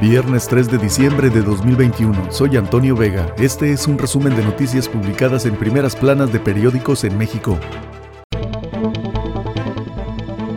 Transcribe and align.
Viernes 0.00 0.48
3 0.48 0.70
de 0.70 0.78
diciembre 0.78 1.28
de 1.28 1.42
2021. 1.42 2.32
Soy 2.32 2.56
Antonio 2.56 2.96
Vega. 2.96 3.34
Este 3.36 3.70
es 3.70 3.86
un 3.86 3.98
resumen 3.98 4.34
de 4.34 4.42
noticias 4.42 4.88
publicadas 4.88 5.44
en 5.44 5.54
primeras 5.56 5.94
planas 5.94 6.32
de 6.32 6.40
periódicos 6.40 7.04
en 7.04 7.18
México. 7.18 7.58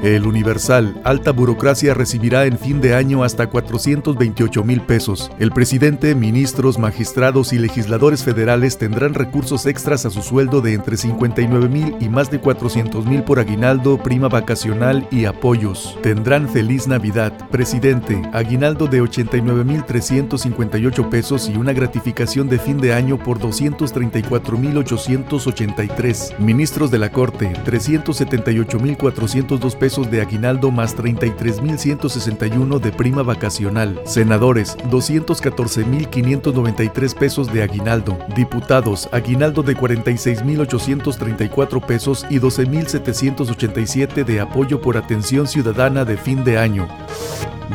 El 0.04 0.28
Universal, 0.28 1.00
alta 1.06 1.32
burocracia 1.32 1.94
recibirá 1.94 2.44
en 2.44 2.60
fin 2.60 2.82
de 2.82 2.94
año 2.94 3.24
hasta 3.24 3.48
428 3.48 4.62
mil 4.66 4.82
pesos. 4.82 5.32
El 5.40 5.52
presidente, 5.52 6.14
ministros, 6.14 6.78
magistrados 6.78 7.54
y 7.54 7.58
legisladores 7.58 8.22
federales 8.22 8.78
tendrán 8.78 9.14
recursos 9.14 9.66
extras 9.66 10.06
a 10.06 10.10
su 10.10 10.22
sueldo 10.22 10.60
de 10.60 10.74
entre 10.74 10.98
59 10.98 11.70
mil 11.70 11.96
y 12.02 12.10
más 12.10 12.30
de 12.30 12.42
400 12.42 13.06
mil 13.06 13.24
por 13.24 13.40
aguinaldo, 13.40 13.98
prima 13.98 14.28
vacacional 14.28 15.08
y 15.10 15.24
apoyos. 15.24 15.98
Tendrán 16.04 16.50
feliz 16.50 16.86
Navidad, 16.86 17.32
presidente, 17.50 18.22
aguinaldo 18.34 18.88
de 18.88 19.00
89 19.00 19.64
mil 19.64 19.86
358 19.86 21.10
pesos 21.10 21.48
y 21.48 21.56
una 21.56 21.72
gratificación 21.72 22.50
de 22.50 22.60
fin 22.60 22.78
de 22.78 22.92
año 22.92 23.18
por 23.18 23.40
234 23.40 24.58
mil 24.58 24.78
883. 24.80 26.34
Ministros 26.40 26.92
de 26.92 27.00
la 27.00 27.10
Corte, 27.10 27.54
378 27.64 28.80
mil 28.82 28.98
402 28.98 29.76
pesos 29.78 29.93
de 30.02 30.22
aguinaldo 30.22 30.72
más 30.72 30.98
33.161 30.98 32.80
de 32.80 32.92
prima 32.92 33.22
vacacional. 33.22 34.02
Senadores, 34.06 34.76
214.593 34.90 37.16
pesos 37.16 37.54
de 37.54 37.62
aguinaldo. 37.62 38.18
Diputados, 38.36 39.08
aguinaldo 39.12 39.62
de 39.62 39.78
46.834 39.78 41.86
pesos 41.86 42.26
y 42.30 42.40
12.787 42.40 44.26
de 44.26 44.42
apoyo 44.42 44.82
por 44.82 44.98
atención 44.98 45.46
ciudadana 45.48 46.06
de 46.06 46.18
fin 46.18 46.44
de 46.44 46.58
año. 46.58 46.88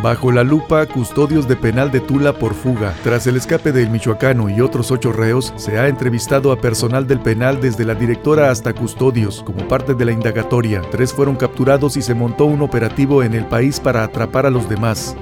Bajo 0.03 0.31
la 0.31 0.45
lupa, 0.45 0.87
custodios 0.87 1.49
de 1.49 1.57
penal 1.57 1.91
de 1.91 2.01
Tula 2.01 2.33
por 2.33 2.55
fuga. 2.55 2.95
Tras 3.03 3.27
el 3.27 3.37
escape 3.37 3.73
del 3.73 3.91
michoacano 3.91 4.49
y 4.49 4.61
otros 4.61 4.91
ocho 4.91 5.13
reos, 5.13 5.53
se 5.57 5.79
ha 5.79 5.89
entrevistado 5.89 6.53
a 6.53 6.61
personal 6.61 7.07
del 7.07 7.21
penal 7.21 7.61
desde 7.61 7.85
la 7.85 7.95
directora 7.95 8.51
hasta 8.51 8.75
custodios, 8.75 9.43
como 9.43 9.67
parte 9.67 9.95
de 9.95 10.05
la 10.05 10.13
indagatoria. 10.13 10.83
Tres 10.91 11.13
fueron 11.13 11.37
capturados 11.37 11.97
y 11.97 12.03
se 12.03 12.15
montó 12.15 12.45
un 12.45 12.63
operativo 12.63 13.23
en 13.23 13.35
el 13.35 13.47
país 13.47 13.81
para 13.81 14.05
atrapar 14.05 14.47
a 14.47 14.51
los 14.51 14.69
demás. 14.69 15.17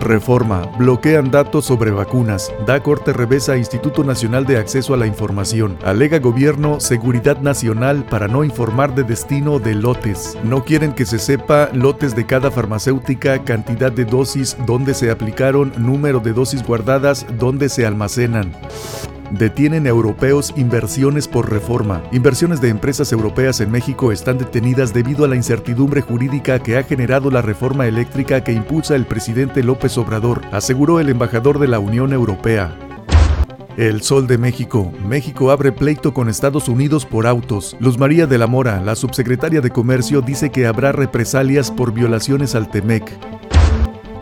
Reforma. 0.00 0.70
Bloquean 0.78 1.30
datos 1.30 1.64
sobre 1.64 1.90
vacunas. 1.90 2.52
Da 2.66 2.82
corte 2.82 3.12
revés 3.12 3.48
a 3.48 3.56
Instituto 3.56 4.04
Nacional 4.04 4.46
de 4.46 4.56
Acceso 4.56 4.94
a 4.94 4.96
la 4.96 5.06
Información. 5.06 5.78
Alega 5.84 6.18
gobierno 6.18 6.80
seguridad 6.80 7.40
nacional 7.40 8.04
para 8.04 8.28
no 8.28 8.44
informar 8.44 8.94
de 8.94 9.04
destino 9.04 9.58
de 9.58 9.74
lotes. 9.74 10.36
No 10.44 10.64
quieren 10.64 10.92
que 10.92 11.06
se 11.06 11.18
sepa 11.18 11.70
lotes 11.72 12.14
de 12.14 12.26
cada 12.26 12.50
farmacéutica, 12.50 13.44
cantidad 13.44 13.92
de 13.92 14.04
dosis, 14.04 14.56
dónde 14.66 14.94
se 14.94 15.10
aplicaron, 15.10 15.72
número 15.78 16.20
de 16.20 16.32
dosis 16.32 16.62
guardadas, 16.62 17.26
dónde 17.38 17.68
se 17.68 17.86
almacenan. 17.86 18.52
Detienen 19.30 19.86
europeos 19.86 20.54
inversiones 20.56 21.28
por 21.28 21.50
reforma. 21.50 22.02
Inversiones 22.12 22.62
de 22.62 22.70
empresas 22.70 23.12
europeas 23.12 23.60
en 23.60 23.70
México 23.70 24.10
están 24.10 24.38
detenidas 24.38 24.94
debido 24.94 25.26
a 25.26 25.28
la 25.28 25.36
incertidumbre 25.36 26.00
jurídica 26.00 26.62
que 26.62 26.78
ha 26.78 26.82
generado 26.82 27.30
la 27.30 27.42
reforma 27.42 27.86
eléctrica 27.86 28.42
que 28.42 28.52
impulsa 28.52 28.96
el 28.96 29.04
presidente 29.04 29.62
López 29.62 29.98
Obrador, 29.98 30.40
aseguró 30.50 30.98
el 30.98 31.10
embajador 31.10 31.58
de 31.58 31.68
la 31.68 31.78
Unión 31.78 32.14
Europea. 32.14 32.74
El 33.76 34.02
Sol 34.02 34.26
de 34.26 34.38
México. 34.38 34.92
México 35.06 35.50
abre 35.50 35.72
pleito 35.72 36.14
con 36.14 36.30
Estados 36.30 36.68
Unidos 36.68 37.04
por 37.04 37.26
autos. 37.26 37.76
Luz 37.78 37.98
María 37.98 38.26
de 38.26 38.38
la 38.38 38.46
Mora, 38.46 38.80
la 38.80 38.96
subsecretaria 38.96 39.60
de 39.60 39.70
Comercio, 39.70 40.22
dice 40.22 40.50
que 40.50 40.66
habrá 40.66 40.90
represalias 40.90 41.70
por 41.70 41.92
violaciones 41.92 42.54
al 42.54 42.70
TEMEC. 42.70 43.37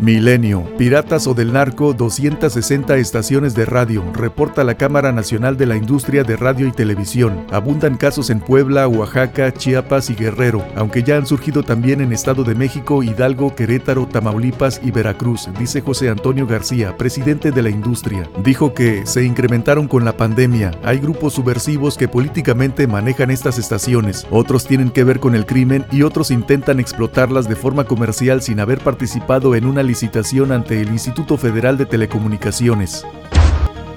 Milenio. 0.00 0.64
Piratas 0.76 1.26
o 1.26 1.34
del 1.34 1.52
narco, 1.52 1.94
260 1.94 2.96
estaciones 2.96 3.54
de 3.54 3.64
radio, 3.64 4.04
reporta 4.12 4.64
la 4.64 4.74
Cámara 4.74 5.12
Nacional 5.12 5.56
de 5.56 5.66
la 5.66 5.76
Industria 5.76 6.22
de 6.22 6.36
Radio 6.36 6.66
y 6.66 6.72
Televisión. 6.72 7.46
Abundan 7.50 7.96
casos 7.96 8.30
en 8.30 8.40
Puebla, 8.40 8.88
Oaxaca, 8.88 9.52
Chiapas 9.52 10.10
y 10.10 10.14
Guerrero, 10.14 10.64
aunque 10.76 11.02
ya 11.02 11.16
han 11.16 11.26
surgido 11.26 11.62
también 11.62 12.00
en 12.00 12.12
Estado 12.12 12.44
de 12.44 12.54
México, 12.54 13.02
Hidalgo, 13.02 13.54
Querétaro, 13.54 14.06
Tamaulipas 14.06 14.80
y 14.84 14.90
Veracruz, 14.90 15.48
dice 15.58 15.80
José 15.80 16.10
Antonio 16.10 16.46
García, 16.46 16.96
presidente 16.96 17.50
de 17.50 17.62
la 17.62 17.70
industria. 17.70 18.28
Dijo 18.44 18.74
que 18.74 19.06
se 19.06 19.24
incrementaron 19.24 19.88
con 19.88 20.04
la 20.04 20.16
pandemia. 20.16 20.72
Hay 20.84 20.98
grupos 20.98 21.34
subversivos 21.34 21.96
que 21.96 22.08
políticamente 22.08 22.86
manejan 22.86 23.30
estas 23.30 23.58
estaciones. 23.58 24.26
Otros 24.30 24.66
tienen 24.66 24.90
que 24.90 25.04
ver 25.04 25.20
con 25.20 25.34
el 25.34 25.46
crimen 25.46 25.84
y 25.90 26.02
otros 26.02 26.30
intentan 26.30 26.80
explotarlas 26.80 27.48
de 27.48 27.56
forma 27.56 27.84
comercial 27.84 28.42
sin 28.42 28.60
haber 28.60 28.80
participado 28.80 29.54
en 29.54 29.66
una 29.66 29.82
licitación 29.86 30.52
ante 30.52 30.80
el 30.80 30.88
Instituto 30.88 31.38
Federal 31.38 31.78
de 31.78 31.86
Telecomunicaciones. 31.86 33.06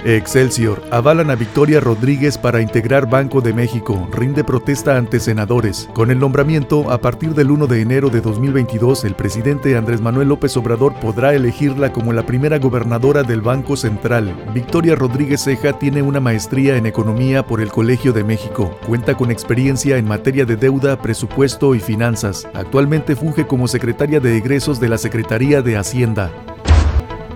Excelsior, 0.06 0.82
avalan 0.92 1.30
a 1.30 1.36
Victoria 1.36 1.80
Rodríguez 1.82 2.38
para 2.38 2.62
integrar 2.62 3.10
Banco 3.10 3.42
de 3.42 3.54
México, 3.54 4.08
rinde 4.12 4.44
protesta 4.44 4.98
ante 4.98 5.20
senadores. 5.20 5.90
Con 5.94 6.10
el 6.10 6.20
nombramiento, 6.20 6.90
a 6.90 7.02
partir 7.02 7.34
del 7.34 7.52
1 7.52 7.68
de 7.68 7.82
enero 7.82 8.10
de 8.10 8.22
2022, 8.22 9.04
el 9.04 9.16
presidente 9.16 9.76
Andrés 9.76 10.00
Manuel 10.00 10.30
López 10.30 10.56
Obrador 10.56 10.94
podrá 10.96 11.34
elegirla 11.34 11.92
como 11.92 12.14
la 12.14 12.26
primera 12.26 12.60
gobernadora 12.60 13.24
del 13.24 13.42
Banco 13.42 13.76
Central. 13.76 14.34
Victoria 14.54 14.96
Rodríguez 14.96 15.44
Ceja 15.44 15.78
tiene 15.78 16.02
una 16.02 16.20
maestría 16.20 16.78
en 16.78 16.86
economía 16.86 17.46
por 17.46 17.60
el 17.60 17.70
Colegio 17.70 18.14
de 18.14 18.24
México. 18.24 18.78
Cuenta 18.88 19.16
con 19.16 19.32
experiencia 19.32 19.98
en 19.98 20.08
materia 20.08 20.46
de 20.46 20.56
deuda, 20.56 21.02
presupuesto 21.02 21.76
y 21.76 21.80
finanzas. 21.80 22.48
Actualmente 22.54 23.16
funge 23.16 23.46
como 23.46 23.68
secretaria 23.68 24.20
de 24.20 24.38
egresos 24.38 24.80
de 24.80 24.90
la 24.90 24.98
Secretaría 24.98 25.62
de 25.62 25.78
Hacienda. 25.78 26.32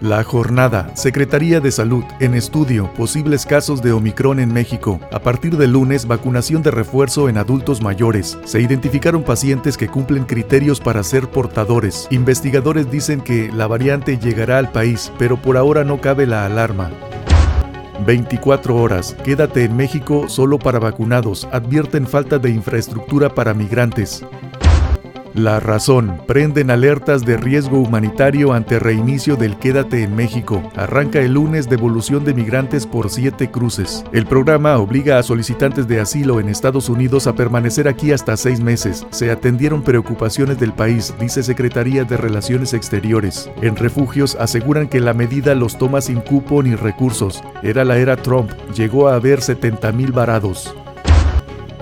La 0.03 0.21
jornada, 0.25 0.91
Secretaría 0.95 1.61
de 1.61 1.71
Salud, 1.71 2.03
en 2.19 2.33
estudio, 2.33 2.93
posibles 2.93 3.45
casos 3.45 3.81
de 3.81 3.93
Omicron 3.93 4.41
en 4.41 4.51
México. 4.51 4.99
A 5.13 5.19
partir 5.19 5.55
del 5.55 5.71
lunes, 5.71 6.07
vacunación 6.07 6.61
de 6.61 6.71
refuerzo 6.71 7.29
en 7.29 7.37
adultos 7.37 7.81
mayores. 7.81 8.37
Se 8.43 8.59
identificaron 8.59 9.23
pacientes 9.23 9.77
que 9.77 9.87
cumplen 9.87 10.25
criterios 10.25 10.81
para 10.81 11.03
ser 11.03 11.29
portadores. 11.29 12.09
Investigadores 12.11 12.91
dicen 12.91 13.21
que 13.21 13.49
la 13.53 13.65
variante 13.65 14.17
llegará 14.17 14.57
al 14.57 14.73
país, 14.73 15.09
pero 15.17 15.41
por 15.41 15.55
ahora 15.55 15.85
no 15.85 16.01
cabe 16.01 16.27
la 16.27 16.45
alarma. 16.45 16.91
24 18.05 18.75
horas. 18.75 19.15
Quédate 19.23 19.63
en 19.63 19.77
México 19.77 20.27
solo 20.27 20.59
para 20.59 20.79
vacunados. 20.79 21.47
Advierten 21.53 22.07
falta 22.07 22.39
de 22.39 22.49
infraestructura 22.49 23.33
para 23.33 23.53
migrantes. 23.53 24.25
La 25.33 25.59
razón. 25.59 26.21
Prenden 26.27 26.69
alertas 26.69 27.25
de 27.25 27.37
riesgo 27.37 27.79
humanitario 27.79 28.53
ante 28.53 28.77
reinicio 28.77 29.35
del 29.35 29.57
Quédate 29.57 30.03
en 30.03 30.15
México. 30.15 30.61
Arranca 30.75 31.21
el 31.21 31.33
lunes 31.33 31.67
devolución 31.67 32.23
de 32.23 32.35
migrantes 32.35 32.85
por 32.85 33.09
siete 33.09 33.49
cruces. 33.49 34.03
El 34.11 34.27
programa 34.27 34.77
obliga 34.77 35.17
a 35.17 35.23
solicitantes 35.23 35.87
de 35.87 35.99
asilo 35.99 36.39
en 36.39 36.49
Estados 36.49 36.87
Unidos 36.87 37.25
a 37.25 37.33
permanecer 37.33 37.87
aquí 37.87 38.11
hasta 38.11 38.37
seis 38.37 38.59
meses. 38.59 39.07
Se 39.09 39.31
atendieron 39.31 39.81
preocupaciones 39.81 40.59
del 40.59 40.71
país, 40.71 41.15
dice 41.19 41.41
Secretaría 41.41 42.03
de 42.03 42.15
Relaciones 42.15 42.75
Exteriores. 42.75 43.49
En 43.63 43.75
refugios 43.75 44.35
aseguran 44.39 44.87
que 44.87 44.99
la 44.99 45.15
medida 45.15 45.55
los 45.55 45.79
toma 45.79 46.01
sin 46.01 46.21
cupo 46.21 46.61
ni 46.61 46.75
recursos. 46.75 47.43
Era 47.63 47.83
la 47.85 47.97
era 47.97 48.17
Trump. 48.17 48.51
Llegó 48.75 49.07
a 49.07 49.15
haber 49.15 49.41
70 49.41 49.93
mil 49.93 50.11
varados. 50.11 50.75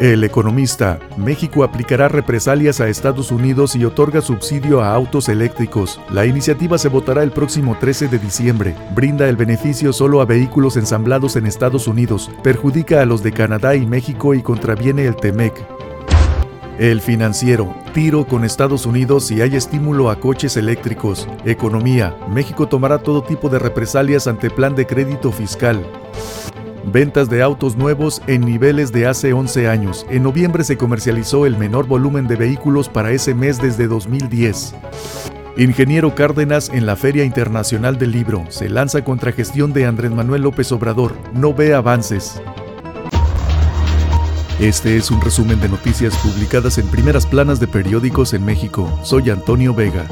El 0.02 0.24
economista, 0.24 0.98
México 1.16 1.64
aplicará 1.64 2.08
represalias 2.08 2.82
a 2.82 2.88
Estados 2.88 3.30
Unidos 3.30 3.76
y 3.76 3.86
otorga 3.86 4.20
subsidio 4.24 4.82
a 4.82 4.96
autos 4.96 5.30
eléctricos. 5.30 6.02
La 6.10 6.26
iniciativa 6.26 6.80
se 6.80 6.90
votará 6.90 7.22
el 7.22 7.30
próximo 7.30 7.78
13 7.80 8.08
de 8.08 8.18
diciembre. 8.18 8.76
Brinda 8.96 9.30
el 9.30 9.36
beneficio 9.36 9.94
solo 9.94 10.20
a 10.20 10.26
vehículos 10.26 10.76
ensamblados 10.76 11.36
en 11.36 11.46
Estados 11.46 11.88
Unidos, 11.88 12.32
perjudica 12.42 13.04
a 13.04 13.06
los 13.06 13.22
de 13.22 13.32
Canadá 13.32 13.76
y 13.76 13.86
México 13.86 14.34
y 14.34 14.42
contraviene 14.42 15.06
el 15.06 15.16
TEMEC. 15.16 15.54
El 16.80 17.00
financiero, 17.00 17.72
tiro 17.94 18.26
con 18.26 18.44
Estados 18.44 18.88
Unidos 18.88 19.28
si 19.28 19.40
hay 19.44 19.56
estímulo 19.56 20.10
a 20.10 20.20
coches 20.20 20.58
eléctricos. 20.58 21.28
Economía, 21.46 22.18
México 22.28 22.68
tomará 22.68 22.98
todo 22.98 23.22
tipo 23.22 23.50
de 23.50 23.60
represalias 23.60 24.26
ante 24.26 24.50
plan 24.50 24.74
de 24.74 24.88
crédito 24.88 25.32
fiscal. 25.32 25.86
Ventas 26.84 27.30
de 27.30 27.44
autos 27.44 27.76
nuevos 27.76 28.22
en 28.28 28.42
niveles 28.42 28.92
de 28.92 29.06
hace 29.06 29.34
11 29.34 29.70
años. 29.70 30.06
En 30.10 30.24
noviembre 30.24 30.64
se 30.64 30.78
comercializó 30.78 31.46
el 31.46 31.58
menor 31.58 31.88
volumen 31.88 32.28
de 32.28 32.36
vehículos 32.36 32.90
para 32.90 33.12
ese 33.12 33.36
mes 33.36 33.62
desde 33.62 33.88
2010. 33.88 34.74
Ingeniero 35.58 36.16
Cárdenas 36.16 36.70
en 36.70 36.86
la 36.86 36.96
Feria 36.96 37.24
Internacional 37.24 38.00
del 38.00 38.12
Libro. 38.12 38.46
Se 38.50 38.68
lanza 38.68 39.04
contra 39.04 39.32
gestión 39.32 39.74
de 39.74 39.86
Andrés 39.86 40.12
Manuel 40.12 40.42
López 40.42 40.72
Obrador. 40.72 41.14
No 41.34 41.54
ve 41.54 41.76
avances. 41.76 42.42
Este 44.60 44.98
es 44.98 45.12
un 45.12 45.22
resumen 45.22 45.60
de 45.60 45.70
noticias 45.70 46.18
publicadas 46.18 46.78
en 46.78 46.88
primeras 46.88 47.26
planas 47.26 47.60
de 47.60 47.68
periódicos 47.68 48.34
en 48.34 48.44
México. 48.46 48.92
Soy 49.04 49.30
Antonio 49.30 49.74
Vega. 49.74 50.06